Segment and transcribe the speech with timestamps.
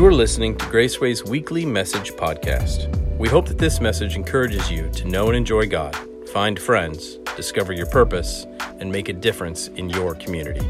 [0.00, 2.88] You are listening to Graceway's weekly message podcast.
[3.18, 5.94] We hope that this message encourages you to know and enjoy God,
[6.30, 8.46] find friends, discover your purpose,
[8.78, 10.66] and make a difference in your community.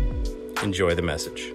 [0.64, 1.52] Enjoy the message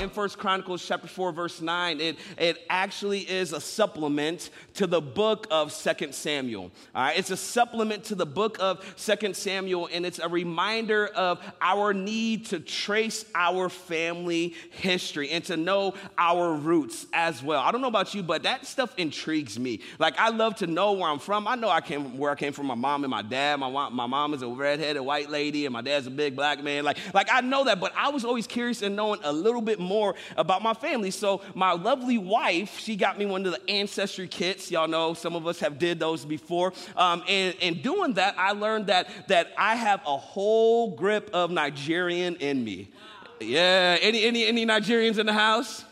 [0.00, 5.00] in First Chronicles chapter 4, verse 9, it, it actually is a supplement to the
[5.00, 6.70] book of Second Samuel.
[6.94, 11.08] All right, it's a supplement to the book of Second Samuel, and it's a reminder
[11.08, 17.60] of our need to trace our family history and to know our roots as well.
[17.60, 19.80] I don't know about you, but that stuff intrigues me.
[19.98, 21.46] Like I love to know where I'm from.
[21.46, 22.66] I know I came where I came from.
[22.66, 23.60] My mom and my dad.
[23.60, 26.84] My my mom is a redheaded white lady, and my dad's a big black man.
[26.84, 29.78] Like like I know that, but I was always curious in knowing a little bit
[29.78, 31.10] more more about my family.
[31.10, 34.70] So my lovely wife, she got me one of the ancestry kits.
[34.70, 36.72] Y'all know some of us have did those before.
[36.96, 41.50] Um, and, and doing that, I learned that, that I have a whole grip of
[41.50, 42.88] Nigerian in me.
[43.40, 45.84] Yeah, any, any, any Nigerians in the house?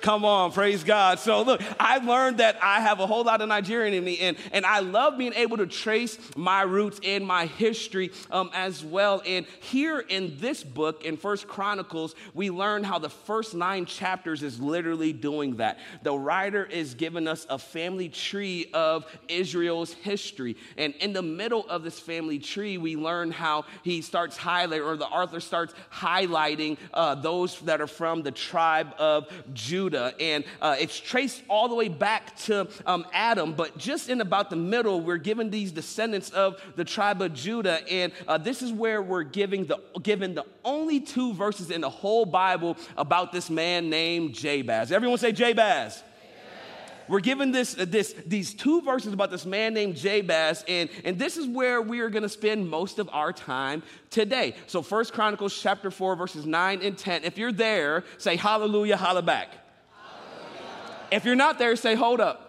[0.00, 1.18] Come on, praise God.
[1.18, 4.36] So, look, I learned that I have a whole lot of Nigerian in me, and,
[4.52, 9.22] and I love being able to trace my roots and my history um, as well.
[9.26, 14.42] And here in this book, in First Chronicles, we learn how the first nine chapters
[14.42, 15.78] is literally doing that.
[16.02, 20.56] The writer is giving us a family tree of Israel's history.
[20.76, 24.96] And in the middle of this family tree, we learn how he starts highlighting, or
[24.96, 29.87] the author starts highlighting uh, those that are from the tribe of Judah.
[29.88, 33.54] Judah, and uh, it's traced all the way back to um, Adam.
[33.54, 37.80] But just in about the middle, we're given these descendants of the tribe of Judah,
[37.90, 41.88] and uh, this is where we're giving the given the only two verses in the
[41.88, 44.92] whole Bible about this man named Jabez.
[44.92, 46.02] Everyone say Jabez
[47.08, 51.18] we're given this, uh, this, these two verses about this man named Jabez, and, and
[51.18, 54.54] this is where we are going to spend most of our time today.
[54.66, 57.24] So First Chronicles chapter 4, verses 9 and 10.
[57.24, 59.48] If you're there, say hallelujah, holla back.
[61.10, 62.47] If you're not there, say, hold up.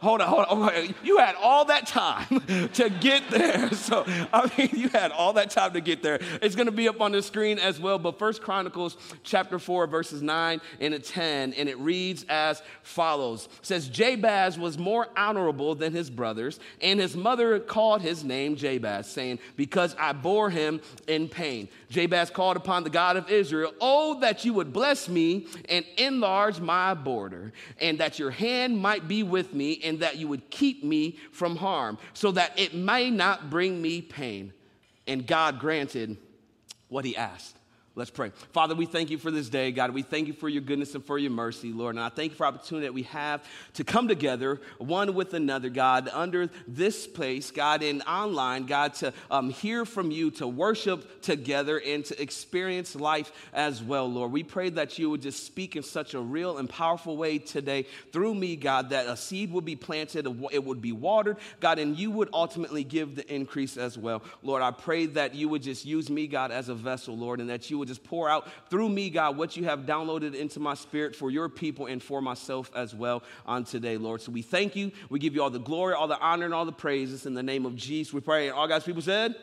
[0.00, 0.72] Hold on, hold on.
[0.72, 2.26] Oh, you had all that time
[2.74, 3.70] to get there.
[3.86, 6.18] So, I mean, you had all that time to get there.
[6.42, 7.98] It's going to be up on the screen as well.
[7.98, 13.48] But First Chronicles chapter 4, verses 9 and 10, and it reads as follows.
[13.60, 18.56] It says, Jabez was more honorable than his brothers, and his mother called his name
[18.56, 21.68] Jabez, saying, Because I bore him in pain.
[21.90, 26.58] Jabez called upon the God of Israel, Oh, that you would bless me and enlarge
[26.58, 30.84] my border, and that your hand might be with me, and that you would keep
[30.84, 34.52] me from harm, so that it may not bring me pain.
[35.06, 36.16] And God granted
[36.88, 37.56] what he asked.
[37.98, 38.30] Let's pray.
[38.52, 39.92] Father, we thank you for this day, God.
[39.92, 41.94] We thank you for your goodness and for your mercy, Lord.
[41.94, 43.42] And I thank you for the opportunity that we have
[43.72, 49.14] to come together, one with another, God, under this place, God, and online, God, to
[49.30, 54.30] um, hear from you, to worship together, and to experience life as well, Lord.
[54.30, 57.86] We pray that you would just speak in such a real and powerful way today
[58.12, 61.96] through me, God, that a seed would be planted, it would be watered, God, and
[61.96, 64.22] you would ultimately give the increase as well.
[64.42, 67.48] Lord, I pray that you would just use me, God, as a vessel, Lord, and
[67.48, 70.74] that you would just pour out through me, God, what you have downloaded into my
[70.74, 74.20] spirit for your people and for myself as well on today, Lord.
[74.20, 74.92] So we thank you.
[75.08, 77.42] We give you all the glory, all the honor, and all the praises in the
[77.42, 78.12] name of Jesus.
[78.12, 78.50] We pray.
[78.50, 79.34] All God's people said,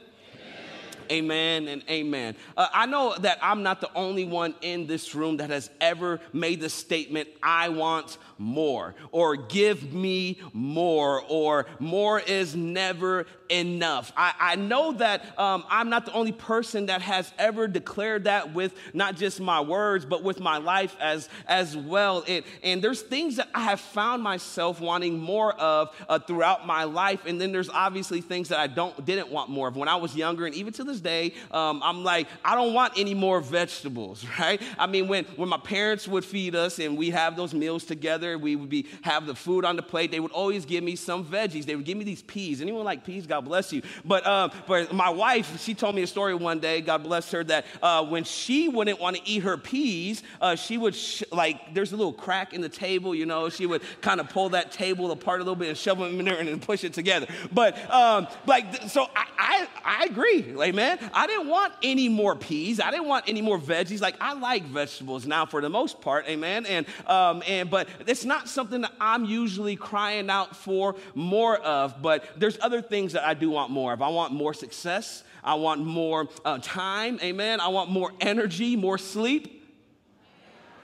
[1.11, 2.35] Amen and amen.
[2.55, 6.19] Uh, I know that I'm not the only one in this room that has ever
[6.31, 14.11] made the statement, I want more, or give me more, or more is never enough.
[14.17, 18.53] I, I know that um, I'm not the only person that has ever declared that
[18.53, 22.23] with not just my words, but with my life as, as well.
[22.27, 26.83] And, and there's things that I have found myself wanting more of uh, throughout my
[26.83, 27.25] life.
[27.25, 29.75] And then there's obviously things that I don't, didn't want more of.
[29.75, 32.93] When I was younger, and even to this day, um, I'm like, I don't want
[32.97, 34.61] any more vegetables, right?
[34.79, 38.37] I mean, when, when my parents would feed us and we have those meals together,
[38.37, 41.23] we would be, have the food on the plate, they would always give me some
[41.23, 41.65] veggies.
[41.65, 42.59] They would give me these peas.
[42.59, 43.27] Anyone like peas?
[43.27, 43.81] God bless you.
[44.05, 47.43] But, uh, but my wife, she told me a story one day, God bless her,
[47.45, 51.73] that uh, when she wouldn't want to eat her peas, uh, she would, sh- like,
[51.73, 54.71] there's a little crack in the table, you know, she would kind of pull that
[54.71, 57.27] table apart a little bit and shove them in there and push it together.
[57.51, 60.99] But, um, like, so I, I, I agree, amen.
[61.13, 62.79] I didn't want any more peas.
[62.79, 64.01] I didn't want any more veggies.
[64.01, 66.65] Like, I like vegetables now for the most part, amen.
[66.65, 72.01] And, um, and, but it's not something that I'm usually crying out for more of,
[72.01, 75.23] but there's other things that I do want more If I want more success.
[75.43, 77.19] I want more uh, time.
[77.21, 77.59] Amen.
[77.59, 79.61] I want more energy, more sleep.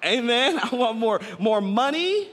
[0.04, 0.60] Amen.
[0.64, 2.28] I want more, more money.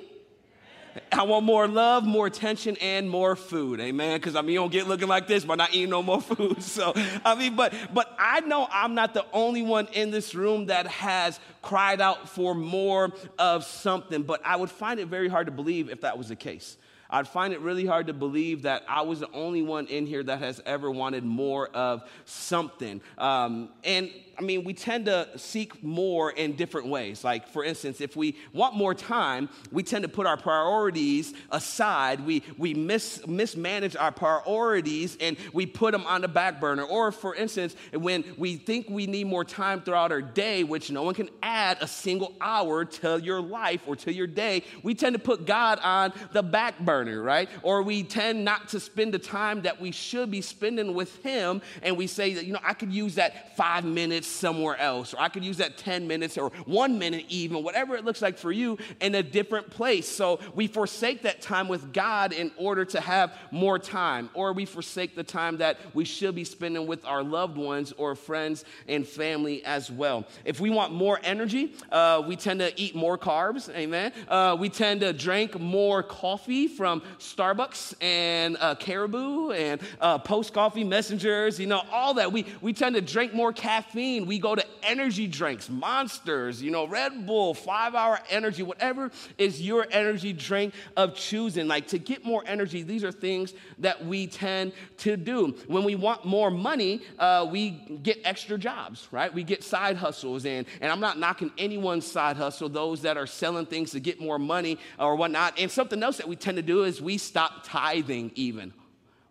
[1.12, 3.80] I want more love, more attention, and more food.
[3.80, 4.16] Amen.
[4.16, 6.62] Because I mean, you don't get looking like this by not eating no more food.
[6.62, 6.92] So
[7.24, 10.86] I mean, but but I know I'm not the only one in this room that
[10.86, 14.22] has cried out for more of something.
[14.22, 16.76] But I would find it very hard to believe if that was the case.
[17.10, 20.22] I'd find it really hard to believe that I was the only one in here
[20.22, 23.00] that has ever wanted more of something.
[23.18, 27.24] Um, and I mean, we tend to seek more in different ways.
[27.24, 32.20] Like, for instance, if we want more time, we tend to put our priorities aside.
[32.20, 36.82] We, we mis- mismanage our priorities and we put them on the back burner.
[36.82, 41.02] Or, for instance, when we think we need more time throughout our day, which no
[41.02, 45.14] one can add a single hour to your life or to your day, we tend
[45.14, 47.48] to put God on the back burner, right?
[47.62, 51.60] Or we tend not to spend the time that we should be spending with Him
[51.82, 55.20] and we say that, you know, I could use that five minutes somewhere else, or
[55.20, 58.52] I could use that 10 minutes or one minute even, whatever it looks like for
[58.52, 60.08] you in a different place.
[60.08, 64.64] So we forsake that time with God in order to have more time, or we
[64.64, 69.06] forsake the time that we should be spending with our loved ones or friends and
[69.06, 70.26] family as well.
[70.44, 74.12] If we want more energy, uh, we tend to eat more carbs, amen.
[74.28, 76.85] Uh, we tend to drink more coffee from
[77.18, 82.32] Starbucks and uh, Caribou and uh, post coffee messengers, you know, all that.
[82.32, 86.86] We, we tend to drink more caffeine we go to energy drinks, monsters, you know,
[86.86, 91.68] Red Bull, five hour energy, whatever is your energy drink of choosing.
[91.68, 95.56] Like to get more energy, these are things that we tend to do.
[95.66, 97.70] When we want more money, uh, we
[98.02, 99.32] get extra jobs, right?
[99.32, 100.44] We get side hustles.
[100.46, 104.20] And, and I'm not knocking anyone's side hustle, those that are selling things to get
[104.20, 105.58] more money or whatnot.
[105.58, 108.72] And something else that we tend to do is we stop tithing even.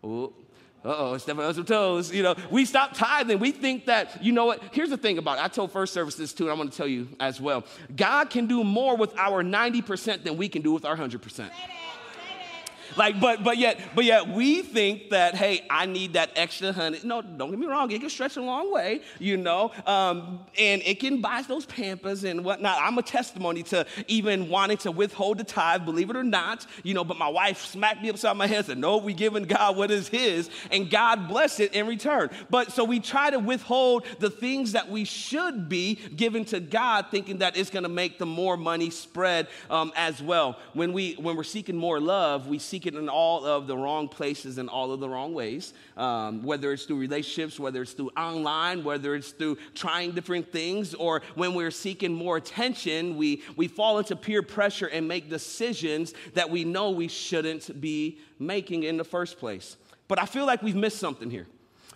[0.04, 0.32] Ooh
[0.86, 2.12] uh-oh, stepping on some toes.
[2.12, 3.38] You know, we stop tithing.
[3.38, 4.62] We think that, you know what?
[4.72, 5.44] Here's the thing about it.
[5.44, 7.64] I told first service this too, and I'm to tell you as well.
[7.94, 11.50] God can do more with our 90% than we can do with our 100%.
[12.96, 16.98] Like, but but yet, but yet we think that, hey, I need that extra honey.
[17.04, 20.82] No, don't get me wrong, it can stretch a long way, you know, um, and
[20.82, 22.78] it can buy those pampers and whatnot.
[22.80, 26.94] I'm a testimony to even wanting to withhold the tithe, believe it or not, you
[26.94, 29.76] know, but my wife smacked me upside my head and said, No, we giving God
[29.76, 32.30] what is his, and God blessed it in return.
[32.48, 37.06] But so we try to withhold the things that we should be given to God,
[37.10, 40.58] thinking that it's gonna make the more money spread um, as well.
[40.72, 44.08] When we when we're seeking more love, we seek it in all of the wrong
[44.08, 48.10] places and all of the wrong ways, um, whether it's through relationships, whether it's through
[48.16, 53.68] online, whether it's through trying different things, or when we're seeking more attention, we, we
[53.68, 58.96] fall into peer pressure and make decisions that we know we shouldn't be making in
[58.96, 59.76] the first place.
[60.08, 61.46] But I feel like we've missed something here.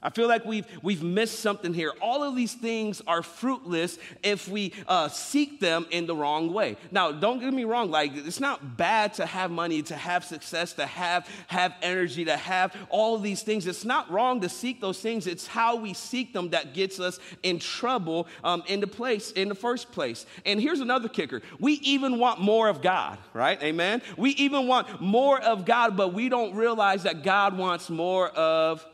[0.03, 1.93] I feel like we've, we've missed something here.
[2.01, 6.77] All of these things are fruitless if we uh, seek them in the wrong way.
[6.91, 10.73] Now, don't get me wrong, like, it's not bad to have money, to have success,
[10.75, 13.67] to have, have energy, to have all these things.
[13.67, 15.27] It's not wrong to seek those things.
[15.27, 19.49] It's how we seek them that gets us in trouble um, in the place, in
[19.49, 20.25] the first place.
[20.47, 23.63] And here's another kicker we even want more of God, right?
[23.63, 24.01] Amen?
[24.17, 28.85] We even want more of God, but we don't realize that God wants more of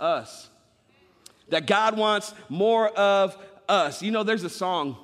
[0.00, 0.48] us.
[1.48, 3.36] That God wants more of
[3.68, 4.02] us.
[4.02, 4.96] You know, there's a song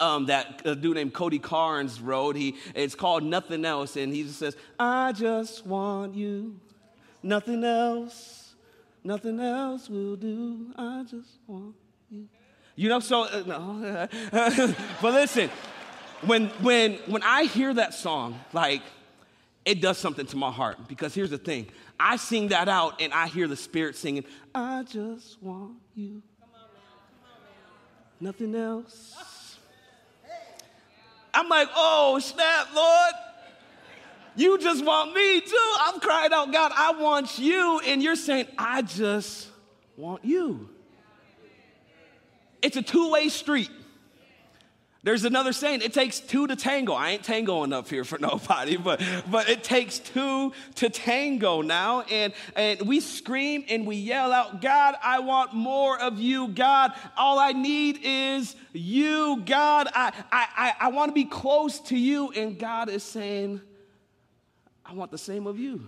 [0.00, 2.36] um, that a dude named Cody Carnes wrote.
[2.36, 6.58] He, it's called Nothing Else, and he just says, I just want you,
[7.22, 8.54] nothing else,
[9.02, 10.72] nothing else will do.
[10.76, 11.74] I just want
[12.10, 12.28] you.
[12.76, 14.08] You know, so, uh, no.
[15.02, 15.50] but listen,
[16.22, 18.82] when, when, when I hear that song, like,
[19.64, 21.66] it does something to my heart because here's the thing
[22.00, 24.24] I sing that out and I hear the Spirit singing,
[24.54, 26.22] I just want you.
[28.20, 29.58] Nothing else.
[31.32, 33.14] I'm like, oh, snap, Lord.
[34.34, 35.74] You just want me too.
[35.80, 37.80] I'm crying out, God, I want you.
[37.84, 39.48] And you're saying, I just
[39.96, 40.68] want you.
[42.62, 43.70] It's a two way street.
[45.04, 46.92] There's another saying, it takes two to tango.
[46.92, 49.00] I ain't tangoing up here for nobody, but,
[49.30, 52.02] but it takes two to tango now.
[52.02, 56.48] And, and we scream and we yell out, God, I want more of you.
[56.48, 59.42] God, all I need is you.
[59.46, 62.32] God, I, I, I, I want to be close to you.
[62.32, 63.60] And God is saying,
[64.84, 65.86] I want the same of you.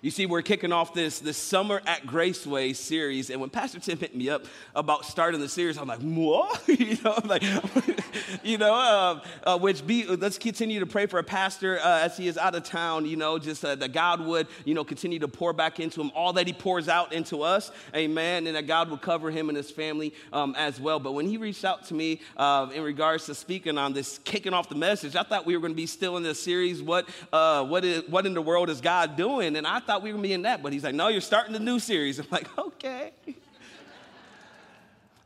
[0.00, 3.98] You see, we're kicking off this, this Summer at Graceway series, and when Pastor Tim
[3.98, 4.44] hit me up
[4.76, 6.68] about starting the series, I'm like, what?
[6.68, 7.42] you know, I'm like,
[8.44, 12.16] you know, uh, uh, which be, let's continue to pray for a pastor uh, as
[12.16, 15.18] he is out of town, you know, just uh, that God would, you know, continue
[15.18, 18.68] to pour back into him all that he pours out into us, amen, and that
[18.68, 21.00] God would cover him and his family um, as well.
[21.00, 24.54] But when he reached out to me uh, in regards to speaking on this, kicking
[24.54, 27.08] off the message, I thought we were going to be still in this series, what,
[27.32, 29.56] uh, what, is, what in the world is God doing?
[29.56, 31.22] And I thought we were going to be in that, but he's like, no, you're
[31.22, 32.18] starting the new series.
[32.20, 33.12] I'm like, okay.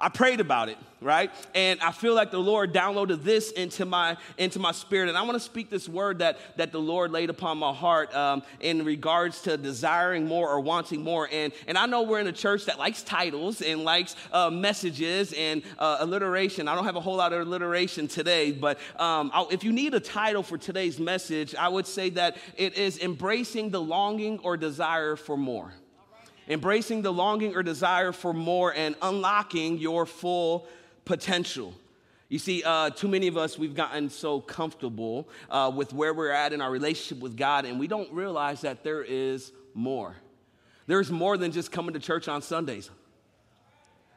[0.03, 1.31] I prayed about it, right?
[1.55, 5.23] And I feel like the Lord downloaded this into my into my spirit, and I
[5.23, 8.85] want to speak this word that that the Lord laid upon my heart um, in
[8.85, 11.29] regards to desiring more or wanting more.
[11.31, 15.33] And and I know we're in a church that likes titles and likes uh, messages
[15.35, 16.67] and uh, alliteration.
[16.67, 20.01] I don't have a whole lot of alliteration today, but um, if you need a
[20.01, 25.15] title for today's message, I would say that it is embracing the longing or desire
[25.15, 25.73] for more
[26.53, 30.67] embracing the longing or desire for more and unlocking your full
[31.05, 31.75] potential.
[32.29, 36.31] You see, uh, too many of us, we've gotten so comfortable uh, with where we're
[36.31, 40.17] at in our relationship with God, and we don't realize that there is more.
[40.87, 42.91] There's more than just coming to church on Sundays.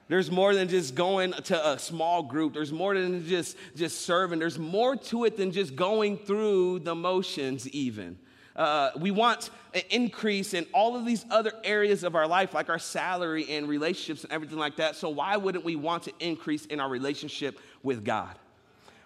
[0.08, 2.54] There's more than just going to a small group.
[2.54, 4.40] There's more than just, just serving.
[4.40, 8.18] There's more to it than just going through the motions, even.
[8.56, 12.70] Uh, we want an increase in all of these other areas of our life, like
[12.70, 14.96] our salary and relationships and everything like that.
[14.96, 18.36] So, why wouldn't we want to increase in our relationship with God?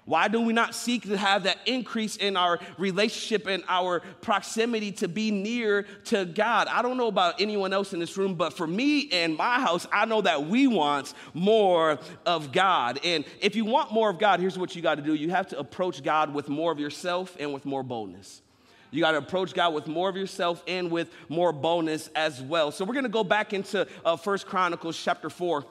[0.10, 4.91] Why do we not seek to have that increase in our relationship and our proximity
[4.94, 6.68] to be near to God?
[6.68, 9.86] I don't know about anyone else in this room, but for me and my house,
[9.94, 13.00] I know that we want more of God.
[13.03, 15.48] And if you want more of God, here's what you got to do you have
[15.50, 18.41] to approach God with more of yourself and with more boldness.
[18.91, 22.72] You got to approach God with more of yourself and with more boldness as well.
[22.72, 25.65] So we're going to go back into uh, First Chronicles chapter 4.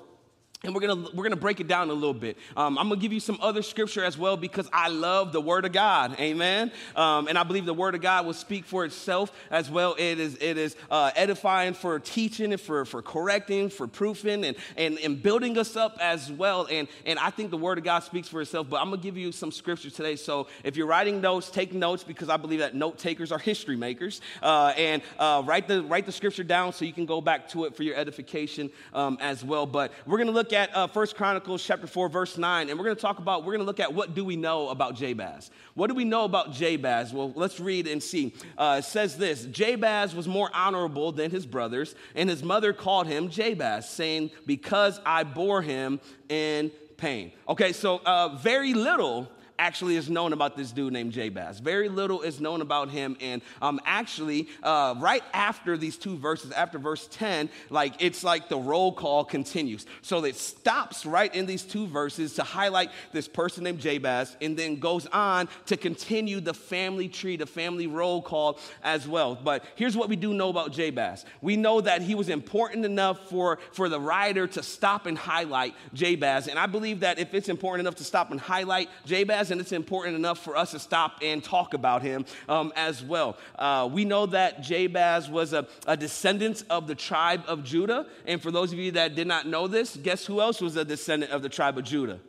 [0.64, 2.36] And we're gonna we're gonna break it down a little bit.
[2.56, 5.64] Um, I'm gonna give you some other scripture as well because I love the Word
[5.64, 6.72] of God, Amen.
[6.96, 9.94] Um, and I believe the Word of God will speak for itself as well.
[9.96, 14.56] It is it is uh, edifying for teaching and for for correcting, for proofing, and,
[14.76, 16.66] and and building us up as well.
[16.68, 18.68] And and I think the Word of God speaks for itself.
[18.68, 20.16] But I'm gonna give you some scripture today.
[20.16, 23.76] So if you're writing notes, take notes because I believe that note takers are history
[23.76, 24.20] makers.
[24.42, 27.64] Uh, and uh, write the write the scripture down so you can go back to
[27.66, 29.64] it for your edification um, as well.
[29.64, 32.84] But we're gonna look look at uh, 1 Chronicles chapter 4, verse 9, and we're
[32.86, 35.50] going to talk about, we're going to look at what do we know about Jabez.
[35.74, 37.12] What do we know about Jabez?
[37.12, 38.32] Well, let's read and see.
[38.56, 43.06] Uh, it says this Jabez was more honorable than his brothers, and his mother called
[43.06, 46.00] him Jabez, saying, Because I bore him
[46.30, 47.32] in pain.
[47.46, 51.58] Okay, so uh, very little actually is known about this dude named Jabez.
[51.58, 53.16] Very little is known about him.
[53.20, 58.48] And um, actually, uh, right after these two verses, after verse 10, like it's like
[58.48, 59.86] the roll call continues.
[60.02, 64.56] So it stops right in these two verses to highlight this person named Jabez and
[64.56, 69.34] then goes on to continue the family tree, the family roll call as well.
[69.34, 73.28] But here's what we do know about Jabez we know that he was important enough
[73.28, 76.48] for, for the writer to stop and highlight Jabez.
[76.48, 79.72] And I believe that if it's important enough to stop and highlight Jabez, and it's
[79.72, 83.36] important enough for us to stop and talk about him um, as well.
[83.58, 88.06] Uh, we know that Jabez was a, a descendant of the tribe of Judah.
[88.26, 90.84] And for those of you that did not know this, guess who else was a
[90.84, 92.20] descendant of the tribe of Judah?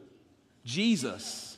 [0.64, 1.49] Jesus.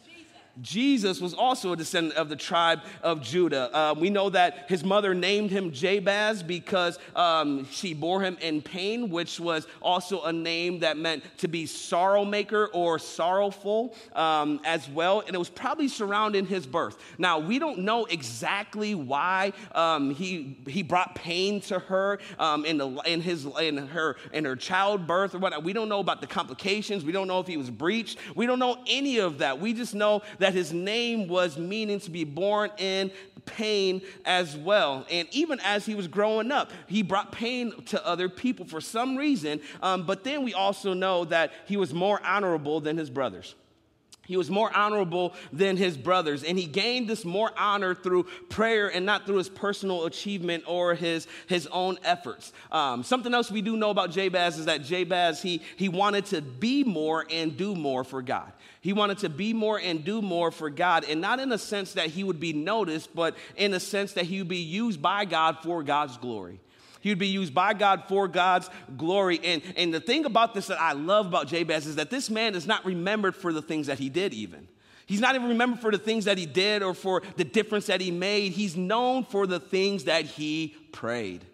[0.62, 3.70] Jesus was also a descendant of the tribe of Judah.
[3.74, 8.62] Uh, we know that his mother named him Jabez because um, she bore him in
[8.62, 14.60] pain, which was also a name that meant to be sorrow maker or sorrowful um,
[14.66, 15.22] as well.
[15.22, 16.98] And it was probably surrounding his birth.
[17.18, 22.78] Now, we don't know exactly why um, he, he brought pain to her um, in,
[22.78, 25.64] the, in, his, in, her, in her childbirth or whatnot.
[25.64, 27.06] We don't know about the complications.
[27.06, 28.18] We don't know if he was breached.
[28.36, 29.60] We don't know any of that.
[29.60, 33.12] We just know that his name was meaning to be born in
[33.46, 35.06] pain as well.
[35.10, 39.18] And even as he was growing up, he brought pain to other people for some
[39.18, 39.62] reason.
[39.82, 43.56] Um, but then we also know that he was more honorable than his brothers.
[44.28, 48.88] He was more honorable than his brothers, and he gained this more honor through prayer
[48.88, 52.54] and not through his personal achievement or his, his own efforts.
[52.72, 56.42] Um, something else we do know about Jabez is that Jabez, he, he wanted to
[56.42, 58.54] be more and do more for God.
[58.82, 61.94] He wanted to be more and do more for God, and not in a sense
[61.94, 65.24] that he would be noticed, but in a sense that he would be used by
[65.26, 66.60] God for God's glory.
[67.00, 69.40] He would be used by God for God's glory.
[69.44, 72.56] And, and the thing about this that I love about Jabez is that this man
[72.56, 74.68] is not remembered for the things that he did, even.
[75.06, 78.02] He's not even remembered for the things that he did or for the difference that
[78.02, 78.54] he made.
[78.54, 81.46] He's known for the things that he prayed.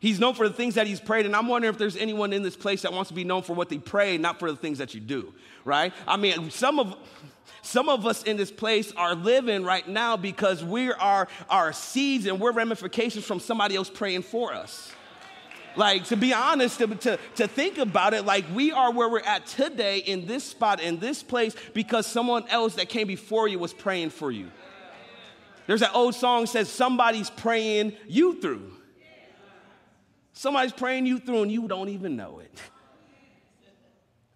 [0.00, 2.42] He's known for the things that he's prayed, and I'm wondering if there's anyone in
[2.42, 4.78] this place that wants to be known for what they pray, not for the things
[4.78, 5.92] that you do, right?
[6.08, 6.96] I mean, some of
[7.62, 12.24] some of us in this place are living right now because we are our seeds
[12.24, 14.90] and we're ramifications from somebody else praying for us.
[15.76, 19.20] Like, to be honest, to, to, to think about it, like we are where we're
[19.20, 23.58] at today in this spot, in this place, because someone else that came before you
[23.58, 24.50] was praying for you.
[25.66, 28.72] There's that old song says, Somebody's praying you through.
[30.40, 32.50] Somebody's praying you through and you don't even know it.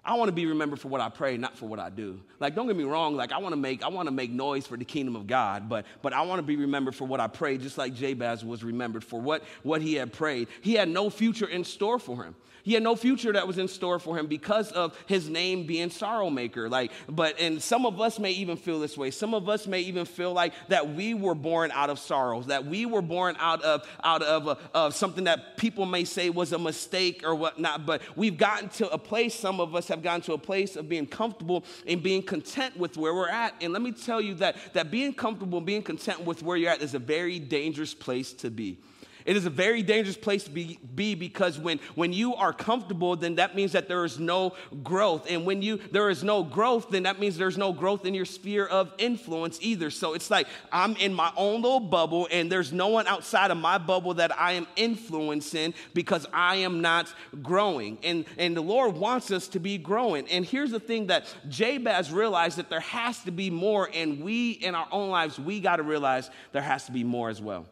[0.04, 2.20] I want to be remembered for what I pray, not for what I do.
[2.38, 3.16] Like, don't get me wrong.
[3.16, 5.66] Like, I want to make I want to make noise for the kingdom of God,
[5.66, 8.62] but but I want to be remembered for what I prayed, just like Jabez was
[8.62, 10.48] remembered for what what he had prayed.
[10.60, 12.34] He had no future in store for him.
[12.64, 15.90] He had no future that was in store for him because of his name being
[15.90, 16.70] sorrow maker.
[16.70, 19.10] Like, but and some of us may even feel this way.
[19.10, 22.64] Some of us may even feel like that we were born out of sorrows, that
[22.64, 26.54] we were born out of out of, uh, of something that people may say was
[26.54, 27.84] a mistake or whatnot.
[27.84, 29.34] But we've gotten to a place.
[29.34, 32.96] Some of us have gotten to a place of being comfortable and being content with
[32.96, 33.54] where we're at.
[33.60, 36.80] And let me tell you that that being comfortable, being content with where you're at,
[36.80, 38.78] is a very dangerous place to be.
[39.24, 43.16] It is a very dangerous place to be, be, because when, when you are comfortable,
[43.16, 45.26] then that means that there is no growth.
[45.30, 48.26] And when you there is no growth, then that means there's no growth in your
[48.26, 49.88] sphere of influence either.
[49.88, 53.56] So it's like I'm in my own little bubble, and there's no one outside of
[53.56, 57.12] my bubble that I am influencing because I am not
[57.42, 57.96] growing.
[58.02, 60.28] And, and the Lord wants us to be growing.
[60.28, 64.50] And here's the thing that Jabez realized that there has to be more, and we
[64.50, 67.64] in our own lives, we got to realize there has to be more as well.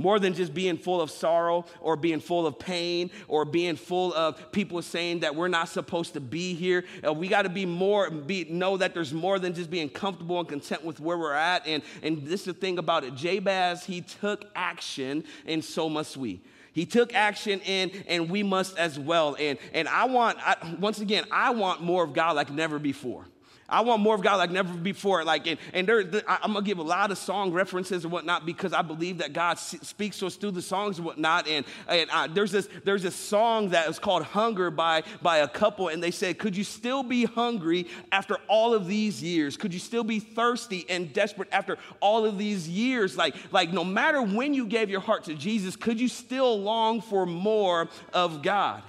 [0.00, 4.14] More than just being full of sorrow or being full of pain or being full
[4.14, 6.86] of people saying that we're not supposed to be here.
[7.06, 10.38] Uh, we got to be more, be, know that there's more than just being comfortable
[10.40, 11.66] and content with where we're at.
[11.66, 16.16] And, and this is the thing about it Jabez, he took action, and so must
[16.16, 16.40] we.
[16.72, 19.36] He took action and and we must as well.
[19.38, 23.26] And and I want I, once again, I want more of God like never before.
[23.70, 25.24] I want more of God like never before.
[25.24, 28.72] Like, and, and there, I'm gonna give a lot of song references and whatnot because
[28.72, 31.46] I believe that God speaks to us through the songs and whatnot.
[31.46, 35.48] And, and uh, there's this there's this song that is called "Hunger" by by a
[35.48, 39.56] couple, and they said, "Could you still be hungry after all of these years?
[39.56, 43.16] Could you still be thirsty and desperate after all of these years?
[43.16, 47.00] Like, like no matter when you gave your heart to Jesus, could you still long
[47.00, 48.82] for more of God?"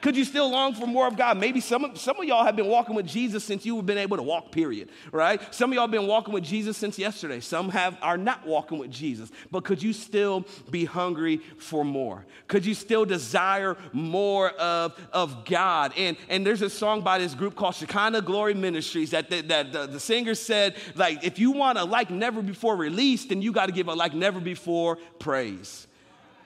[0.00, 1.38] Could you still long for more of God?
[1.38, 4.16] Maybe some of, some of y'all have been walking with Jesus since you've been able
[4.16, 5.42] to walk, period, right?
[5.52, 7.40] Some of y'all have been walking with Jesus since yesterday.
[7.40, 9.30] Some have are not walking with Jesus.
[9.50, 12.26] But could you still be hungry for more?
[12.46, 15.92] Could you still desire more of, of God?
[15.96, 19.72] And, and there's a song by this group called Shekinah Glory Ministries that, the, that
[19.72, 23.50] the, the singer said, like, if you want a like never before release, then you
[23.50, 25.87] got to give a like never before praise.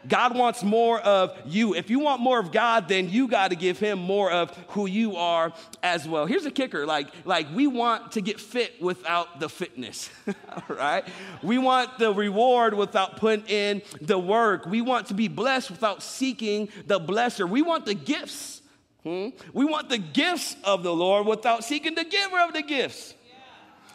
[0.08, 1.74] God wants more of you.
[1.74, 4.86] If you want more of God, then you got to give him more of who
[4.86, 6.26] you are as well.
[6.26, 10.10] Here's a kicker like, like we want to get fit without the fitness,
[10.68, 11.04] right?
[11.42, 14.66] We want the reward without putting in the work.
[14.66, 17.48] We want to be blessed without seeking the blesser.
[17.48, 18.62] We want the gifts.
[19.02, 19.28] Hmm?
[19.52, 23.14] We want the gifts of the Lord without seeking the giver of the gifts.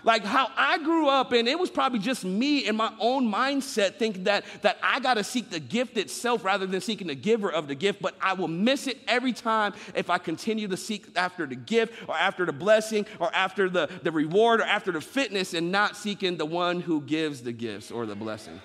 [0.04, 3.96] Like how I grew up, and it was probably just me in my own mindset
[3.96, 7.52] thinking that, that I got to seek the gift itself rather than seeking the giver
[7.52, 11.08] of the gift, but I will miss it every time if I continue to seek
[11.16, 15.02] after the gift or after the blessing or after the, the reward or after the
[15.02, 18.62] fitness and not seeking the one who gives the gifts or the blessing.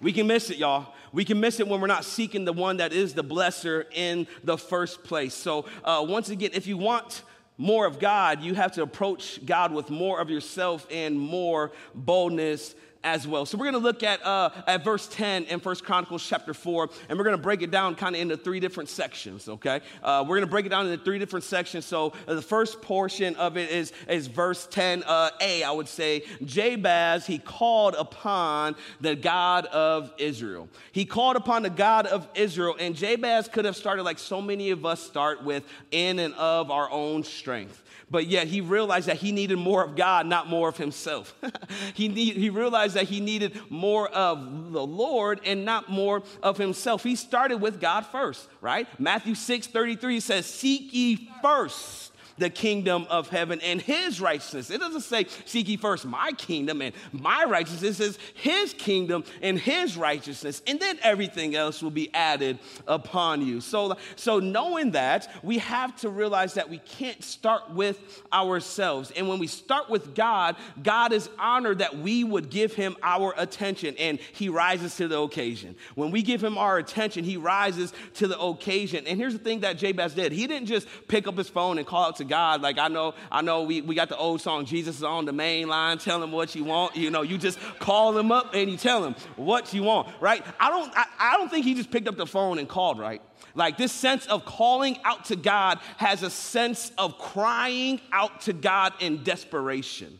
[0.00, 0.92] We can miss it, y'all.
[1.12, 4.26] We can miss it when we're not seeking the one that is the blesser in
[4.42, 5.32] the first place.
[5.32, 7.22] So, uh, once again, if you want
[7.58, 12.74] more of God, you have to approach God with more of yourself and more boldness
[13.04, 13.46] as well.
[13.46, 16.88] So we're going to look at uh, at verse 10 in First Chronicles chapter 4,
[17.08, 19.80] and we're going to break it down kind of into three different sections, okay?
[20.02, 21.84] Uh, we're going to break it down into three different sections.
[21.84, 26.24] So uh, the first portion of it is, is verse 10a, uh, I would say.
[26.44, 30.68] Jabez, he called upon the God of Israel.
[30.92, 34.70] He called upon the God of Israel, and Jabez could have started like so many
[34.70, 39.16] of us start with in and of our own strength but yet he realized that
[39.16, 41.34] he needed more of God, not more of himself.
[41.94, 42.50] he, need, he
[42.92, 47.02] realized that he needed more of the Lord and not more of himself.
[47.02, 48.86] He started with God first, right?
[48.98, 54.70] Matthew 6 33 says, Seek ye first the kingdom of heaven and his righteousness.
[54.70, 58.00] It doesn't say, seek ye first my kingdom and my righteousness.
[58.00, 63.46] It says his kingdom and his righteousness, and then everything else will be added upon
[63.46, 63.60] you.
[63.60, 69.12] So, so knowing that, we have to realize that we can't start with ourselves.
[69.16, 73.34] And when we start with God, God is honored that we would give him our
[73.36, 75.76] attention, and he rises to the occasion.
[75.94, 79.06] When we give him our attention, he rises to the occasion.
[79.06, 80.32] And here's the thing that Jabez did.
[80.32, 82.62] He didn't just pick up his phone and call out to God.
[82.62, 85.32] Like I know, I know we, we got the old song, Jesus is on the
[85.32, 86.96] main line, tell him what you want.
[86.96, 90.44] You know, you just call him up and you tell him what you want, right?
[90.60, 93.22] I don't I, I don't think he just picked up the phone and called, right?
[93.54, 98.52] Like this sense of calling out to God has a sense of crying out to
[98.52, 100.18] God in desperation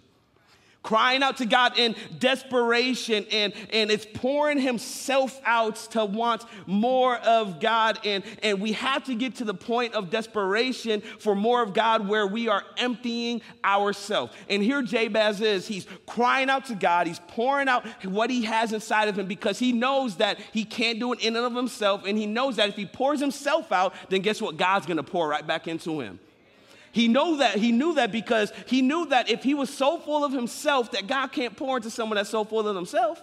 [0.83, 7.17] crying out to God in desperation and, and it's pouring himself out to want more
[7.19, 7.99] of God.
[8.05, 12.09] And, and we have to get to the point of desperation for more of God
[12.09, 14.33] where we are emptying ourselves.
[14.49, 18.73] And here Jabez is, he's crying out to God, he's pouring out what he has
[18.73, 22.05] inside of him because he knows that he can't do it in and of himself.
[22.07, 24.57] And he knows that if he pours himself out, then guess what?
[24.57, 26.19] God's gonna pour right back into him.
[26.93, 27.57] He knew that.
[27.57, 31.07] He knew that because he knew that if he was so full of himself that
[31.07, 33.21] God can't pour into someone that's so full of themselves.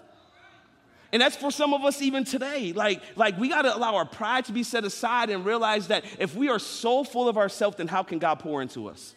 [1.12, 2.74] And that's for some of us even today.
[2.74, 6.04] Like, like we got to allow our pride to be set aside and realize that
[6.20, 9.16] if we are so full of ourselves, then how can God pour into us?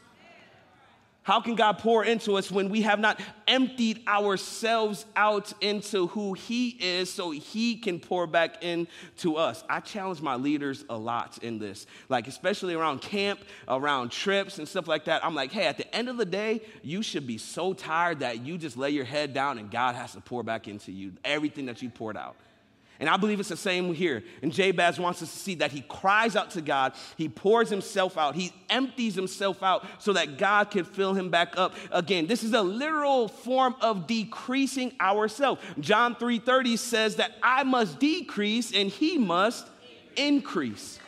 [1.25, 6.33] How can God pour into us when we have not emptied ourselves out into who
[6.33, 9.63] He is so He can pour back into us?
[9.69, 14.67] I challenge my leaders a lot in this, like especially around camp, around trips, and
[14.67, 15.25] stuff like that.
[15.25, 18.45] I'm like, hey, at the end of the day, you should be so tired that
[18.45, 21.67] you just lay your head down and God has to pour back into you everything
[21.67, 22.35] that you poured out.
[23.03, 24.23] And I believe it's the same here.
[24.43, 28.17] And Jabez wants us to see that he cries out to God, he pours himself
[28.17, 32.29] out, he empties himself out so that God can fill him back up again.
[32.29, 35.61] This is a literal form of decreasing ourselves.
[35.81, 39.67] John 3:30 says that I must decrease and he must
[40.15, 41.01] increase.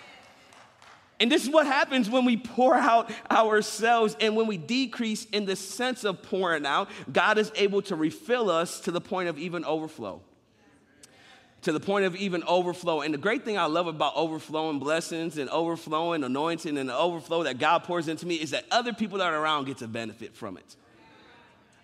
[1.21, 5.45] And this is what happens when we pour out ourselves and when we decrease in
[5.45, 9.39] the sense of pouring out, God is able to refill us to the point of
[9.39, 10.23] even overflow
[11.65, 13.01] to the point of even overflow.
[13.01, 17.43] And the great thing I love about overflowing blessings and overflowing anointing and the overflow
[17.45, 20.37] that God pours into me is that other people that are around get to benefit
[20.37, 20.77] from it.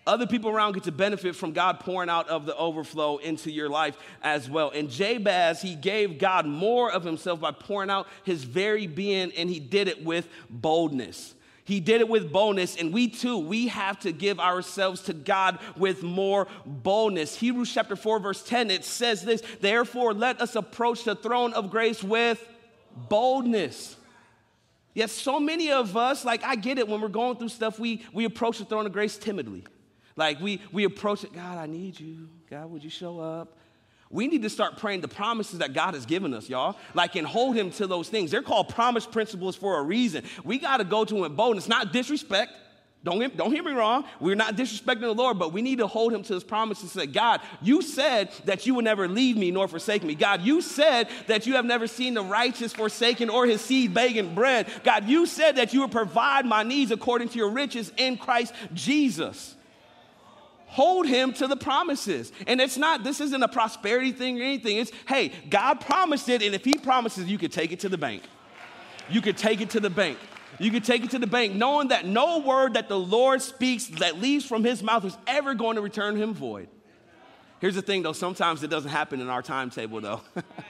[0.05, 3.69] Other people around get to benefit from God pouring out of the overflow into your
[3.69, 4.71] life as well.
[4.71, 9.49] And Jabez, he gave God more of himself by pouring out his very being, and
[9.49, 11.35] he did it with boldness.
[11.63, 15.59] He did it with boldness, and we too, we have to give ourselves to God
[15.77, 17.35] with more boldness.
[17.35, 21.69] Hebrews chapter 4, verse 10, it says this Therefore, let us approach the throne of
[21.69, 22.45] grace with
[23.09, 23.95] boldness.
[24.93, 28.05] Yet, so many of us, like I get it, when we're going through stuff, we,
[28.11, 29.63] we approach the throne of grace timidly.
[30.15, 32.27] Like we, we approach it, God, I need you.
[32.49, 33.57] God, would you show up?
[34.11, 36.77] We need to start praying the promises that God has given us, y'all.
[36.93, 38.31] Like, and hold Him to those things.
[38.31, 40.23] They're called promise principles for a reason.
[40.43, 42.51] We got to go to Him in boldness, not disrespect.
[43.03, 44.05] Don't, don't hear me wrong.
[44.19, 47.07] We're not disrespecting the Lord, but we need to hold him to his promises say,
[47.07, 50.13] God, you said that you would never leave me nor forsake me.
[50.13, 54.35] God, you said that you have never seen the righteous forsaken or his seed begging
[54.35, 54.67] bread.
[54.83, 58.53] God, you said that you would provide my needs according to your riches in Christ
[58.75, 59.55] Jesus
[60.71, 62.31] hold him to the promises.
[62.47, 64.77] And it's not, this isn't a prosperity thing or anything.
[64.77, 67.97] It's, hey, God promised it, and if he promises, you could take it to the
[67.97, 68.23] bank.
[69.09, 70.17] You could take it to the bank.
[70.59, 73.87] You could take it to the bank, knowing that no word that the Lord speaks
[73.87, 76.69] that leaves from his mouth is ever going to return him void.
[77.59, 80.21] Here's the thing, though, sometimes it doesn't happen in our timetable, though.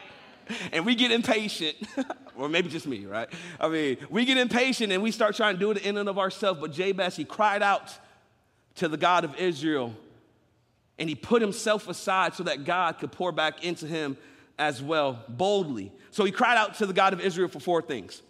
[0.71, 1.77] and we get impatient,
[2.35, 3.29] or maybe just me, right?
[3.59, 6.17] I mean, we get impatient and we start trying to do it in and of
[6.17, 6.59] ourselves.
[6.59, 7.91] But Jabez, he cried out
[8.75, 9.93] to the God of Israel.
[10.99, 14.17] And he put himself aside so that God could pour back into him
[14.59, 15.91] as well, boldly.
[16.11, 18.21] So he cried out to the God of Israel for four things.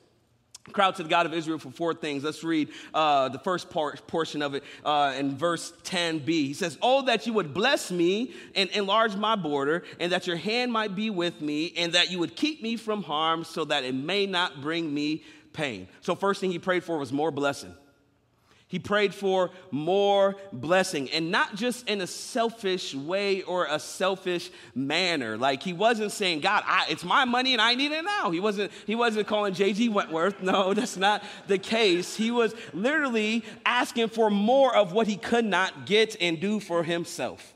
[0.72, 2.24] Cried to the God of Israel for four things.
[2.24, 6.28] Let's read uh, the first part, portion of it uh, in verse 10b.
[6.28, 10.36] He says, Oh, that you would bless me and enlarge my border, and that your
[10.36, 13.84] hand might be with me, and that you would keep me from harm, so that
[13.84, 15.88] it may not bring me pain.
[16.02, 17.74] So, first thing he prayed for was more blessing.
[18.72, 24.50] He prayed for more blessing and not just in a selfish way or a selfish
[24.74, 25.38] manner.
[25.38, 28.32] Like he wasn't saying, God, I, it's my money and I need it now.
[28.32, 29.90] He wasn't, he wasn't calling J.G.
[29.90, 30.42] Wentworth.
[30.52, 32.16] No, that's not the case.
[32.16, 36.82] He was literally asking for more of what he could not get and do for
[36.84, 37.54] himself.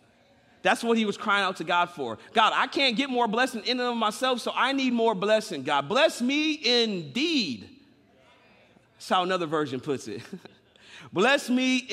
[0.63, 2.17] That's what he was crying out to God for.
[2.33, 5.63] God, I can't get more blessing in and of myself, so I need more blessing.
[5.63, 7.69] God, bless me indeed
[8.95, 10.21] That's how another version puts it.
[11.13, 11.85] Bless me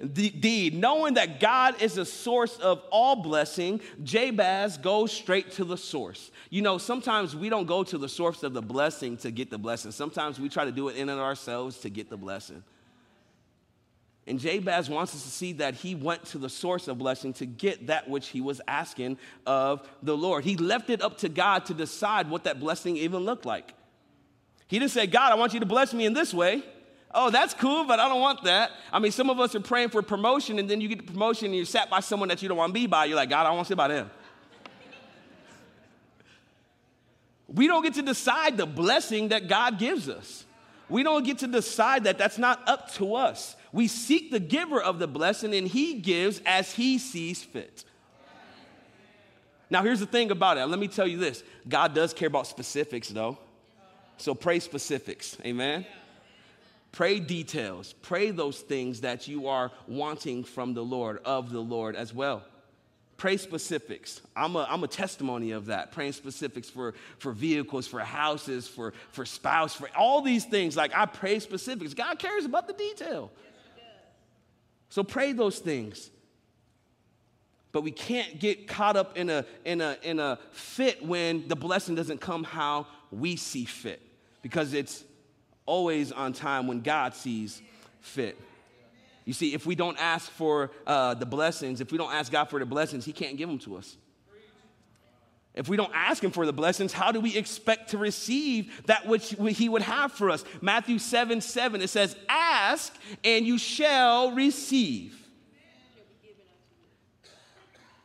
[0.00, 0.74] indeed.
[0.74, 6.30] Knowing that God is the source of all blessing, Jabez goes straight to the source.
[6.50, 9.58] You know, sometimes we don't go to the source of the blessing to get the
[9.58, 9.92] blessing.
[9.92, 12.62] Sometimes we try to do it in and ourselves to get the blessing.
[14.26, 17.46] And Jabez wants us to see that he went to the source of blessing to
[17.46, 19.16] get that which he was asking
[19.46, 20.44] of the Lord.
[20.44, 23.72] He left it up to God to decide what that blessing even looked like.
[24.66, 26.62] He didn't say, God, I want you to bless me in this way.
[27.20, 28.70] Oh, that's cool, but I don't want that.
[28.92, 31.46] I mean, some of us are praying for promotion, and then you get the promotion
[31.46, 33.06] and you're sat by someone that you don't want to be by.
[33.06, 34.08] You're like, God, I want to sit by them.
[37.48, 40.44] we don't get to decide the blessing that God gives us.
[40.88, 42.18] We don't get to decide that.
[42.18, 43.56] That's not up to us.
[43.72, 47.82] We seek the giver of the blessing, and he gives as he sees fit.
[49.70, 50.64] Now, here's the thing about it.
[50.66, 53.38] Let me tell you this God does care about specifics, though.
[54.18, 55.36] So pray specifics.
[55.44, 55.84] Amen.
[56.92, 57.94] Pray details.
[58.02, 62.42] Pray those things that you are wanting from the Lord, of the Lord as well.
[63.18, 64.20] Pray specifics.
[64.36, 65.90] I'm a, I'm a testimony of that.
[65.90, 70.76] Praying specifics for, for vehicles, for houses, for, for spouse, for all these things.
[70.76, 71.94] Like I pray specifics.
[71.94, 73.32] God cares about the detail.
[74.88, 76.10] So pray those things.
[77.72, 81.56] But we can't get caught up in a, in, a, in a fit when the
[81.56, 84.00] blessing doesn't come how we see fit
[84.42, 85.04] because it's
[85.68, 87.62] always on time when God sees
[88.00, 88.40] fit.
[89.26, 92.46] You see, if we don't ask for uh, the blessings, if we don't ask God
[92.46, 93.96] for the blessings, He can't give them to us.
[95.54, 99.06] If we don't ask Him for the blessings, how do we expect to receive that
[99.06, 100.44] which He would have for us?
[100.62, 105.27] Matthew 7 7, it says, Ask and you shall receive.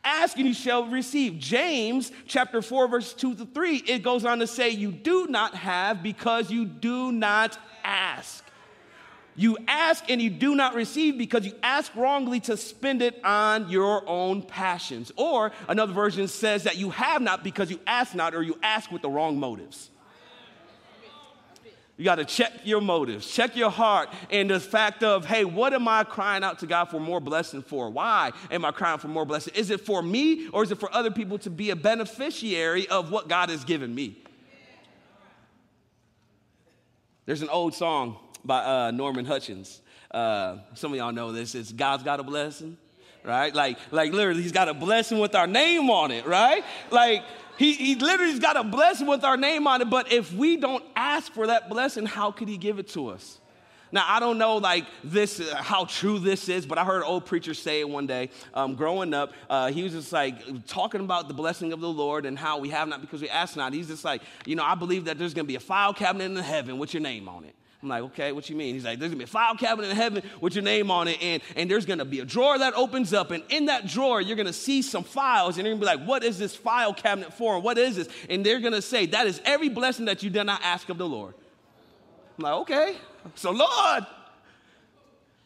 [0.04, 1.40] Ask and you shall receive.
[1.40, 5.56] James chapter 4, verse 2 to 3, it goes on to say, You do not
[5.56, 8.44] have because you do not ask.
[9.36, 13.70] You ask and you do not receive because you ask wrongly to spend it on
[13.70, 15.12] your own passions.
[15.16, 18.92] Or another version says that you have not because you ask not or you ask
[18.92, 19.90] with the wrong motives.
[21.96, 25.74] You got to check your motives, check your heart, and the fact of, hey, what
[25.74, 27.90] am I crying out to God for more blessing for?
[27.92, 29.54] Why am I crying for more blessing?
[29.56, 33.12] Is it for me or is it for other people to be a beneficiary of
[33.12, 34.18] what God has given me?
[37.26, 39.80] There's an old song by uh, Norman Hutchins.
[40.10, 41.56] Uh, some of y'all know this.
[41.56, 42.76] It's God's Got a Blessing,
[43.24, 43.54] right?
[43.54, 46.64] Like, like literally, He's got a blessing with our name on it, right?
[46.92, 47.24] Like,
[47.58, 50.84] he, he literally's got a blessing with our name on it, but if we don't
[50.96, 53.40] ask for that blessing, how could he give it to us?
[53.94, 57.04] Now, I don't know like this, uh, how true this is, but I heard an
[57.04, 58.32] old preacher say it one day.
[58.56, 62.26] Um, growing up, uh, he was just like talking about the blessing of the Lord
[62.26, 63.72] and how we have not because we ask not.
[63.72, 66.26] He's just like, you know, I believe that there's going to be a file cabinet
[66.26, 67.54] in heaven with your name on it.
[67.84, 68.74] I'm like, okay, what you mean?
[68.74, 71.22] He's like, there's gonna be a file cabinet in heaven with your name on it,
[71.22, 74.38] and, and there's gonna be a drawer that opens up, and in that drawer, you're
[74.38, 77.56] gonna see some files, and you're gonna be like, what is this file cabinet for?
[77.56, 78.08] And what is this?
[78.30, 81.06] And they're gonna say, that is every blessing that you did not ask of the
[81.06, 81.34] Lord.
[82.38, 82.96] I'm like, okay.
[83.36, 84.06] So, Lord,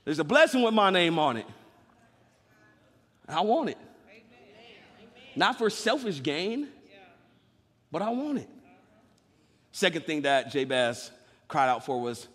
[0.06, 1.46] there's a blessing with my name on it.
[3.28, 3.78] I want it.
[5.36, 6.68] Not for selfish gain,
[7.92, 8.50] but I want it.
[9.72, 11.12] Second thing that Jabez
[11.48, 12.28] cried out for was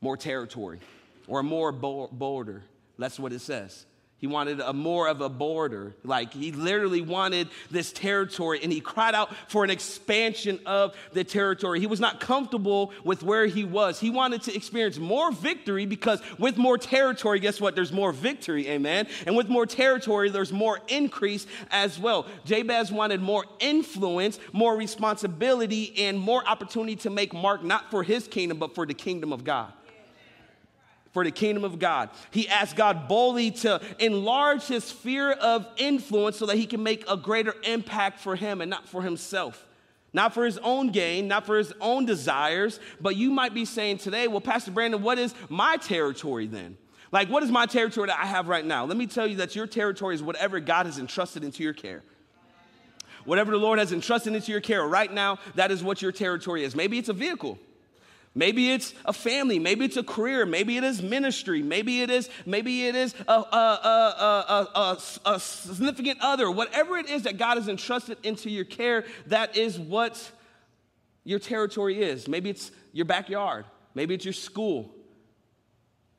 [0.00, 0.80] more territory
[1.26, 2.62] or more border.
[2.98, 3.86] That's what it says.
[4.18, 5.94] He wanted a more of a border.
[6.02, 11.22] Like he literally wanted this territory and he cried out for an expansion of the
[11.22, 11.78] territory.
[11.78, 14.00] He was not comfortable with where he was.
[14.00, 17.76] He wanted to experience more victory because with more territory, guess what?
[17.76, 19.06] There's more victory, amen.
[19.24, 22.26] And with more territory, there's more increase as well.
[22.44, 28.26] Jabez wanted more influence, more responsibility, and more opportunity to make mark not for his
[28.26, 29.72] kingdom, but for the kingdom of God
[31.12, 32.10] for the kingdom of God.
[32.30, 37.08] He asked God boldly to enlarge his sphere of influence so that he can make
[37.08, 39.64] a greater impact for him and not for himself.
[40.12, 43.98] Not for his own gain, not for his own desires, but you might be saying
[43.98, 46.78] today, well, Pastor Brandon, what is my territory then?
[47.10, 48.84] Like, what is my territory that I have right now?
[48.84, 52.02] Let me tell you that your territory is whatever God has entrusted into your care.
[53.24, 56.64] Whatever the Lord has entrusted into your care right now, that is what your territory
[56.64, 56.74] is.
[56.74, 57.58] Maybe it's a vehicle.
[58.34, 62.28] Maybe it's a family, maybe it's a career, maybe it is ministry, maybe it is
[62.46, 66.50] maybe it is a, a, a, a, significant other.
[66.50, 70.30] Whatever it is that God has entrusted into your care, that is what
[71.24, 72.28] your territory is.
[72.28, 73.64] Maybe it's your backyard,
[73.94, 74.94] maybe it's your school,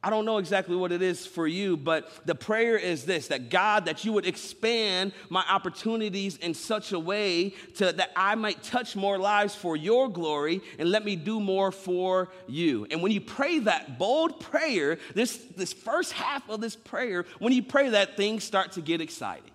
[0.02, 3.50] I don't know exactly what it is for you, but the prayer is this that
[3.50, 8.64] God, that you would expand my opportunities in such a way to, that I might
[8.64, 12.88] touch more lives for your glory and let me do more for you.
[12.90, 17.52] And when you pray that bold prayer, this, this first half of this prayer, when
[17.52, 19.52] you pray that, things start to get exciting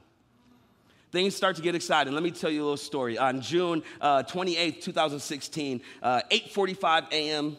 [1.15, 2.13] things start to get exciting.
[2.13, 3.17] Let me tell you a little story.
[3.17, 7.57] On June uh, 28th, 2016, uh, 8.45 a.m.,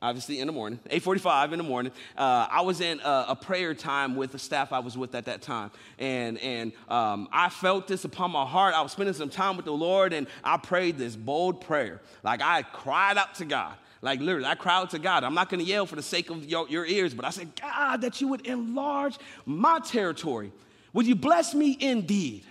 [0.00, 1.92] obviously in the morning 8.45 in the morning.
[2.16, 5.24] Uh, i was in a, a, prayer time with the staff i was with at
[5.26, 5.70] that time.
[5.98, 8.74] And, and um, i felt this upon my heart.
[8.74, 12.00] I was spending some time with the lord and i prayed this bold prayer.
[12.22, 13.74] Like i cried out to god.
[14.02, 15.24] Like literally i cried out to god.
[15.24, 17.54] I'm not going to yell for the sake of your, your ears but i said
[17.60, 20.52] god that you would enlarge my territory.
[20.92, 22.44] Would you bless me indeed?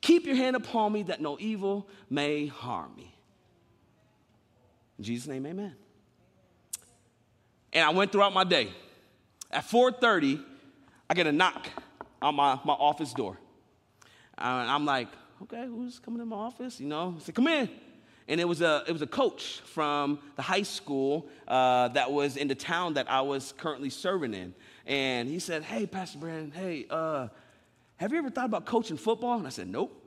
[0.00, 3.14] Keep your hand upon me that no evil may harm me.
[4.98, 5.74] In jesus name amen
[7.78, 8.70] and I went throughout my day.
[9.52, 10.42] At 4:30,
[11.08, 11.68] I get a knock
[12.20, 13.38] on my, my office door.
[14.36, 15.06] And I'm like,
[15.42, 16.80] okay, who's coming to my office?
[16.80, 17.68] You know, I said, come in.
[18.26, 22.36] And it was a, it was a coach from the high school uh, that was
[22.36, 24.54] in the town that I was currently serving in.
[24.84, 27.28] And he said, hey, Pastor Brandon, hey, uh,
[27.96, 29.38] have you ever thought about coaching football?
[29.38, 30.04] And I said, nope.